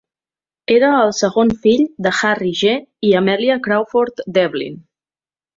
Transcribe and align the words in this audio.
Era 0.75 0.87
el 1.01 1.13
segon 1.17 1.51
fill 1.67 1.83
de 2.07 2.13
Harry 2.29 2.55
G. 2.63 2.73
i 3.11 3.15
Amelia 3.23 3.61
Crawford 3.69 4.29
Devlin. 4.39 4.85